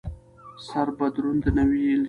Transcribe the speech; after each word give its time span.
سره 0.67 0.91
به 0.97 1.05
دروند 1.15 1.43
نه 1.57 1.63
وېل 1.69 1.91
شي. 1.97 1.97